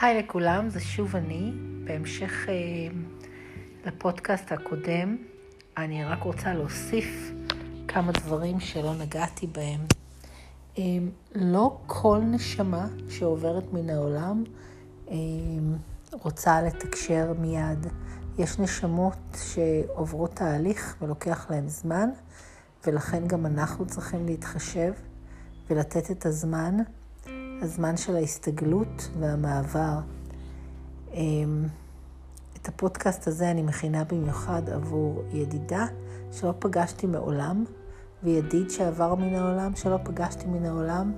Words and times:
היי 0.00 0.22
לכולם, 0.22 0.68
זה 0.68 0.80
שוב 0.80 1.16
אני. 1.16 1.52
בהמשך 1.84 2.48
אה, 2.48 2.54
לפודקאסט 3.86 4.52
הקודם, 4.52 5.16
אני 5.76 6.04
רק 6.04 6.22
רוצה 6.22 6.54
להוסיף 6.54 7.32
כמה 7.88 8.12
דברים 8.12 8.60
שלא 8.60 8.94
נגעתי 8.94 9.46
בהם. 9.46 9.80
אה, 10.78 10.82
לא 11.34 11.78
כל 11.86 12.20
נשמה 12.24 12.88
שעוברת 13.08 13.72
מן 13.72 13.90
העולם 13.90 14.44
אה, 15.10 15.16
רוצה 16.12 16.62
לתקשר 16.62 17.32
מיד. 17.38 17.86
יש 18.38 18.58
נשמות 18.58 19.36
שעוברות 19.52 20.34
תהליך 20.34 20.96
ולוקח 21.02 21.50
להן 21.50 21.68
זמן, 21.68 22.10
ולכן 22.86 23.26
גם 23.26 23.46
אנחנו 23.46 23.86
צריכים 23.86 24.26
להתחשב 24.26 24.92
ולתת 25.70 26.10
את 26.10 26.26
הזמן. 26.26 26.76
הזמן 27.62 27.96
של 27.96 28.16
ההסתגלות 28.16 29.08
והמעבר. 29.20 29.98
אמ, 31.14 31.64
את 32.62 32.68
הפודקאסט 32.68 33.26
הזה 33.26 33.50
אני 33.50 33.62
מכינה 33.62 34.04
במיוחד 34.04 34.70
עבור 34.70 35.22
ידידה 35.32 35.86
שלא 36.32 36.54
פגשתי 36.58 37.06
מעולם, 37.06 37.64
וידיד 38.22 38.70
שעבר 38.70 39.14
מן 39.14 39.34
העולם 39.34 39.76
שלא 39.76 39.96
פגשתי 40.04 40.46
מן 40.46 40.64
העולם, 40.64 41.12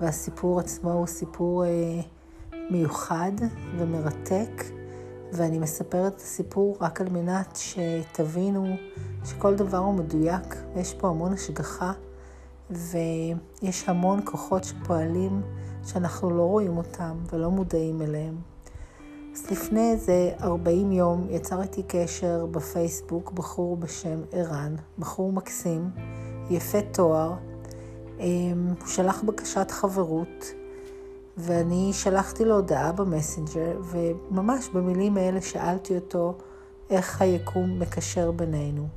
והסיפור 0.00 0.60
עצמו 0.60 0.92
הוא 0.92 1.06
סיפור 1.06 1.64
אה, 1.64 1.70
מיוחד 2.70 3.32
ומרתק, 3.78 4.64
ואני 5.32 5.58
מספרת 5.58 6.12
את 6.12 6.20
הסיפור 6.20 6.76
רק 6.80 7.00
על 7.00 7.08
מנת 7.08 7.56
שתבינו 7.56 8.76
שכל 9.24 9.54
דבר 9.54 9.78
הוא 9.78 9.94
מדויק, 9.94 10.56
ויש 10.74 10.94
פה 10.94 11.08
המון 11.08 11.32
השגחה, 11.32 11.92
ויש 12.70 13.88
המון 13.88 14.20
כוחות 14.24 14.64
שפועלים 14.64 15.42
שאנחנו 15.86 16.30
לא 16.30 16.42
רואים 16.42 16.76
אותם 16.76 17.18
ולא 17.32 17.50
מודעים 17.50 18.02
אליהם. 18.02 18.34
אז 19.34 19.50
לפני 19.50 19.92
איזה 19.92 20.30
40 20.40 20.92
יום 20.92 21.26
יצר 21.30 21.62
איתי 21.62 21.82
קשר 21.88 22.46
בפייסבוק 22.46 23.32
בחור 23.32 23.76
בשם 23.76 24.20
ערן, 24.32 24.74
בחור 24.98 25.32
מקסים, 25.32 25.90
יפה 26.50 26.78
תואר. 26.92 27.34
אמ, 28.20 28.74
הוא 28.80 28.88
שלח 28.88 29.22
בקשת 29.22 29.70
חברות, 29.70 30.44
ואני 31.36 31.90
שלחתי 31.92 32.44
לו 32.44 32.54
הודעה 32.54 32.92
במסנג'ר, 32.92 33.80
וממש 33.82 34.68
במילים 34.68 35.16
האלה 35.16 35.40
שאלתי 35.40 35.94
אותו 35.94 36.34
איך 36.90 37.22
היקום 37.22 37.78
מקשר 37.78 38.30
בינינו. 38.30 38.88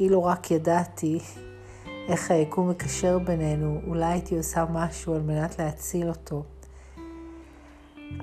אילו 0.00 0.24
רק 0.24 0.50
ידעתי 0.50 1.18
איך 2.08 2.30
היקום 2.30 2.70
מקשר 2.70 3.18
בינינו, 3.18 3.80
אולי 3.86 4.04
הייתי 4.04 4.36
עושה 4.36 4.64
משהו 4.72 5.14
על 5.14 5.20
מנת 5.20 5.58
להציל 5.58 6.08
אותו. 6.08 6.42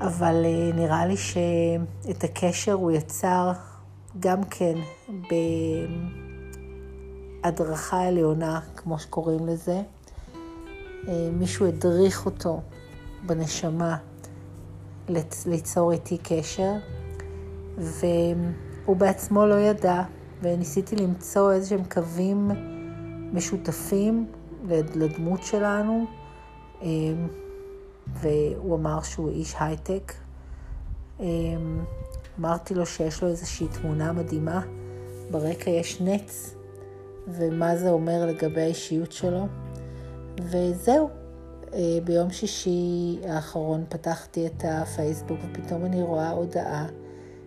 אבל 0.01 0.45
אה, 0.45 0.71
נראה 0.75 1.05
לי 1.05 1.17
שאת 1.17 2.23
הקשר 2.23 2.73
הוא 2.73 2.91
יצר 2.91 3.51
גם 4.19 4.43
כן 4.43 4.75
בהדרכה 7.43 8.01
עליונה, 8.01 8.59
כמו 8.75 8.99
שקוראים 8.99 9.47
לזה. 9.47 9.81
אה, 11.07 11.29
מישהו 11.33 11.67
הדריך 11.67 12.25
אותו 12.25 12.61
בנשמה 13.25 13.97
ליצור 15.45 15.91
איתי 15.91 16.17
קשר, 16.17 16.71
והוא 17.77 18.95
בעצמו 18.97 19.45
לא 19.45 19.55
ידע, 19.55 20.03
וניסיתי 20.41 20.95
למצוא 20.95 21.51
איזה 21.51 21.69
שהם 21.69 21.83
קווים 21.83 22.51
משותפים 23.33 24.25
לדמות 24.95 25.43
שלנו, 25.43 26.05
אמ, 26.81 27.27
והוא 28.07 28.75
אמר 28.75 29.01
שהוא 29.01 29.29
איש 29.29 29.55
הייטק. 29.59 30.13
אמ, 31.19 31.25
אמרתי 32.39 32.73
לו 32.73 32.85
שיש 32.85 33.23
לו 33.23 33.29
איזושהי 33.29 33.67
תמונה 33.67 34.11
מדהימה, 34.11 34.61
ברקע 35.31 35.69
יש 35.69 36.01
נץ, 36.01 36.55
ומה 37.27 37.75
זה 37.75 37.89
אומר 37.89 38.25
לגבי 38.25 38.61
האישיות 38.61 39.11
שלו. 39.11 39.47
וזהו, 40.41 41.09
אה, 41.73 41.97
ביום 42.03 42.31
שישי 42.31 43.19
האחרון 43.27 43.83
פתחתי 43.89 44.47
את 44.47 44.63
הפייסבוק 44.67 45.39
ופתאום 45.43 45.85
אני 45.85 46.01
רואה 46.01 46.29
הודעה 46.29 46.85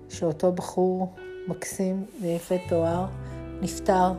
שאותו 0.09 0.53
בחור 0.53 1.15
מקסים 1.49 2.07
ויפה 2.23 2.55
תואר 2.69 3.07
נפטר, 3.61 4.13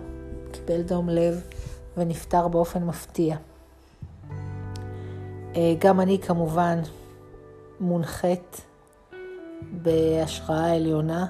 קיבל 0.53 0.81
דום 0.81 1.09
לב 1.09 1.41
ונפטר 1.97 2.47
באופן 2.47 2.83
מפתיע. 2.83 3.37
אה, 5.55 5.75
גם 5.79 6.01
אני 6.01 6.19
כמובן 6.19 6.79
מונחית 7.79 8.61
בהשראה 9.71 10.75
עליונה, 10.75 11.25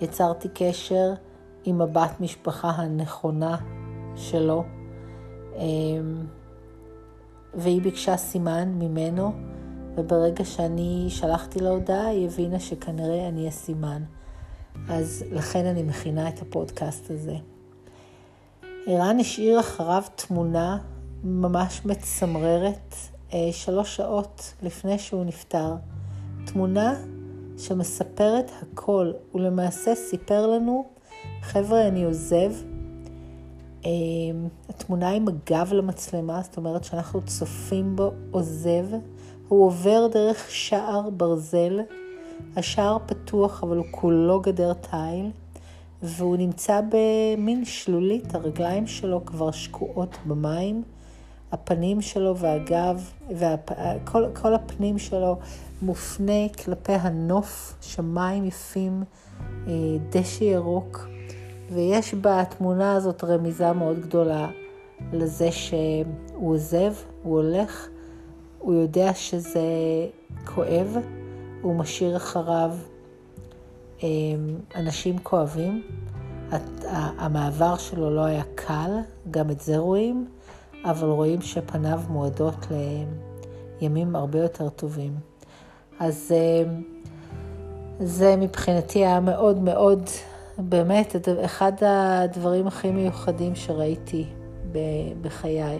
יצרתי 0.00 0.48
קשר 0.54 1.12
עם 1.64 1.80
הבת 1.80 2.20
משפחה 2.20 2.70
הנכונה 2.70 3.56
שלו, 4.16 4.64
אה, 5.56 5.62
והיא 7.54 7.82
ביקשה 7.82 8.16
סימן 8.16 8.68
ממנו, 8.68 9.32
וברגע 9.96 10.44
שאני 10.44 11.06
שלחתי 11.08 11.58
לה 11.58 11.70
הודעה, 11.70 12.06
היא 12.06 12.26
הבינה 12.26 12.60
שכנראה 12.60 13.28
אני 13.28 13.48
הסימן. 13.48 14.02
אז 14.88 15.24
לכן 15.30 15.66
אני 15.66 15.82
מכינה 15.82 16.28
את 16.28 16.42
הפודקאסט 16.42 17.10
הזה. 17.10 17.36
ערן 18.88 19.20
השאיר 19.20 19.60
אחריו 19.60 20.02
תמונה 20.14 20.78
ממש 21.24 21.80
מצמררת 21.84 22.94
אה, 23.32 23.48
שלוש 23.52 23.96
שעות 23.96 24.54
לפני 24.62 24.98
שהוא 24.98 25.24
נפטר. 25.24 25.74
תמונה 26.46 26.94
שמספרת 27.58 28.50
הכל. 28.62 29.12
הוא 29.32 29.42
למעשה 29.42 29.94
סיפר 29.94 30.46
לנו, 30.46 30.84
חבר'ה, 31.42 31.88
אני 31.88 32.04
עוזב. 32.04 32.52
אה, 33.84 33.90
התמונה 34.68 35.10
עם 35.10 35.24
הגב 35.28 35.72
למצלמה, 35.72 36.42
זאת 36.42 36.56
אומרת 36.56 36.84
שאנחנו 36.84 37.20
צופים 37.26 37.96
בו 37.96 38.12
עוזב. 38.30 38.86
הוא 39.48 39.66
עובר 39.66 40.06
דרך 40.12 40.50
שער 40.50 41.10
ברזל. 41.10 41.80
השער 42.56 42.98
פתוח, 43.06 43.62
אבל 43.62 43.76
הוא 43.76 43.86
כולו 43.90 44.40
גדר 44.40 44.72
תיל. 44.72 45.30
והוא 46.02 46.36
נמצא 46.36 46.80
במין 46.88 47.64
שלולית, 47.64 48.34
הרגליים 48.34 48.86
שלו 48.86 49.26
כבר 49.26 49.50
שקועות 49.50 50.16
במים, 50.26 50.82
הפנים 51.52 52.00
שלו 52.00 52.36
והגב, 52.36 53.10
וכל 53.30 54.54
הפנים 54.54 54.98
שלו 54.98 55.38
מופנה 55.82 56.48
כלפי 56.64 56.92
הנוף, 56.92 57.74
שמיים 57.80 58.44
יפים, 58.44 59.02
אה, 59.66 59.72
דשא 60.10 60.44
ירוק, 60.44 61.08
ויש 61.70 62.14
בתמונה 62.20 62.94
הזאת 62.94 63.24
רמיזה 63.24 63.72
מאוד 63.72 64.00
גדולה 64.00 64.48
לזה 65.12 65.52
שהוא 65.52 66.04
עוזב, 66.52 66.92
הוא 67.22 67.34
הולך, 67.42 67.88
הוא 68.58 68.74
יודע 68.74 69.14
שזה 69.14 69.60
כואב, 70.44 70.96
הוא 71.62 71.74
משאיר 71.74 72.16
אחריו 72.16 72.72
אנשים 74.74 75.18
כואבים. 75.18 75.82
המעבר 77.18 77.76
שלו 77.76 78.10
לא 78.10 78.20
היה 78.20 78.42
קל, 78.54 78.90
גם 79.30 79.50
את 79.50 79.60
זה 79.60 79.76
רואים, 79.76 80.28
אבל 80.84 81.08
רואים 81.08 81.40
שפניו 81.40 82.00
מועדות 82.08 82.66
לימים 83.80 84.16
הרבה 84.16 84.38
יותר 84.38 84.68
טובים. 84.68 85.14
אז 86.00 86.32
אמ, 86.32 86.82
זה 88.00 88.36
מבחינתי 88.36 88.98
היה 88.98 89.20
מאוד 89.20 89.58
מאוד, 89.58 90.02
באמת, 90.58 91.16
אחד 91.44 91.72
הדברים 91.80 92.66
הכי 92.66 92.90
מיוחדים 92.90 93.54
שראיתי 93.54 94.26
בחיי. 95.22 95.78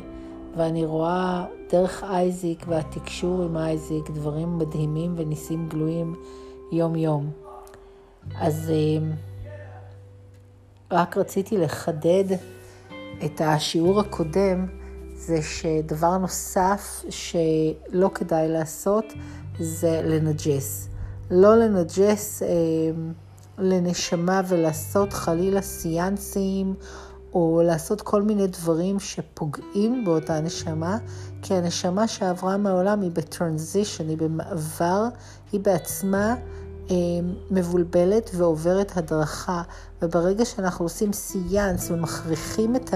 ואני 0.56 0.84
רואה 0.84 1.44
דרך 1.70 2.04
אייזיק 2.04 2.64
והתקשור 2.68 3.42
עם 3.42 3.56
אייזיק 3.56 4.10
דברים 4.10 4.58
מדהימים 4.58 5.14
וניסים 5.16 5.68
גלויים 5.68 6.14
יום-יום. 6.72 7.45
אז 8.34 8.70
אה, 8.70 9.06
רק 10.90 11.16
רציתי 11.16 11.58
לחדד 11.58 12.24
את 13.24 13.40
השיעור 13.40 14.00
הקודם, 14.00 14.66
זה 15.14 15.42
שדבר 15.42 16.18
נוסף 16.18 17.04
שלא 17.10 18.10
כדאי 18.14 18.48
לעשות 18.48 19.04
זה 19.58 20.00
לנג'ס. 20.04 20.88
לא 21.30 21.56
לנג'ס 21.56 22.42
אה, 22.42 22.48
לנשמה 23.58 24.40
ולעשות 24.48 25.12
חלילה 25.12 25.62
סיאנסים 25.62 26.74
או 27.34 27.62
לעשות 27.64 28.00
כל 28.00 28.22
מיני 28.22 28.46
דברים 28.46 29.00
שפוגעים 29.00 30.04
באותה 30.04 30.40
נשמה, 30.40 30.98
כי 31.42 31.54
הנשמה 31.54 32.08
שעברה 32.08 32.56
מהעולם 32.56 33.00
היא 33.00 33.10
ב 33.10 33.18
transition, 33.18 34.08
היא 34.08 34.18
במעבר, 34.18 35.04
היא 35.52 35.60
בעצמה 35.60 36.34
מבולבלת 37.50 38.30
ועוברת 38.34 38.96
הדרכה, 38.96 39.62
וברגע 40.02 40.44
שאנחנו 40.44 40.84
עושים 40.84 41.12
סיאנס 41.12 41.90
ומכריחים 41.90 42.76
את 42.76 42.94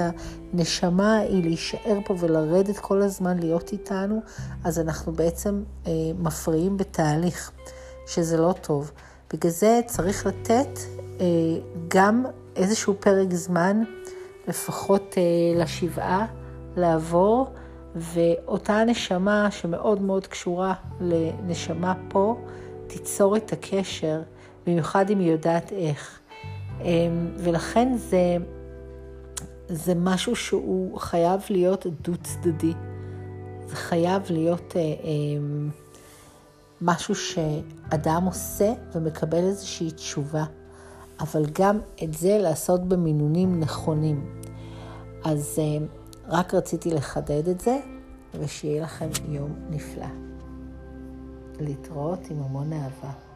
הנשמה 0.52 1.16
ההיא 1.16 1.42
להישאר 1.42 1.98
פה 2.04 2.14
ולרדת 2.18 2.78
כל 2.78 3.02
הזמן 3.02 3.38
להיות 3.38 3.72
איתנו, 3.72 4.22
אז 4.64 4.78
אנחנו 4.78 5.12
בעצם 5.12 5.62
אה, 5.86 5.92
מפריעים 6.18 6.76
בתהליך, 6.76 7.50
שזה 8.06 8.36
לא 8.36 8.54
טוב. 8.60 8.92
בגלל 9.32 9.50
זה 9.50 9.80
צריך 9.86 10.26
לתת 10.26 10.78
אה, 11.20 11.26
גם 11.88 12.24
איזשהו 12.56 12.94
פרק 13.00 13.32
זמן, 13.32 13.82
לפחות 14.48 15.14
אה, 15.18 15.62
לשבעה, 15.62 16.26
לעבור, 16.76 17.50
ואותה 17.94 18.84
נשמה 18.84 19.50
שמאוד 19.50 20.02
מאוד 20.02 20.26
קשורה 20.26 20.74
לנשמה 21.00 21.94
פה, 22.08 22.36
תיצור 22.92 23.36
את 23.36 23.52
הקשר, 23.52 24.20
במיוחד 24.66 25.10
אם 25.10 25.18
היא 25.18 25.30
יודעת 25.30 25.72
איך. 25.72 26.20
אמ, 26.80 27.28
ולכן 27.36 27.96
זה, 27.96 28.36
זה 29.68 29.94
משהו 29.94 30.36
שהוא 30.36 30.98
חייב 30.98 31.40
להיות 31.50 31.86
דו-צדדי. 32.02 32.72
זה 33.66 33.76
חייב 33.76 34.22
להיות 34.30 34.76
אה, 34.76 34.80
אמ, 35.04 35.70
משהו 36.80 37.14
שאדם 37.14 38.24
עושה 38.24 38.72
ומקבל 38.92 39.44
איזושהי 39.44 39.90
תשובה, 39.90 40.44
אבל 41.20 41.42
גם 41.52 41.78
את 42.04 42.14
זה 42.14 42.38
לעשות 42.38 42.88
במינונים 42.88 43.60
נכונים. 43.60 44.42
אז 45.24 45.58
אה, 45.58 45.86
רק 46.28 46.54
רציתי 46.54 46.90
לחדד 46.90 47.48
את 47.48 47.60
זה, 47.60 47.78
ושיהיה 48.40 48.82
לכם 48.82 49.08
יום 49.28 49.54
נפלא. 49.70 50.29
להתראות 51.60 52.30
עם 52.30 52.42
המון 52.42 52.72
אהבה. 52.72 53.29